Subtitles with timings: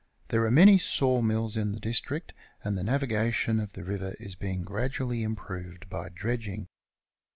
[0.29, 4.33] There are many saw mills in the district, and the navigation of the river is
[4.33, 6.65] being gradually improved by dredging.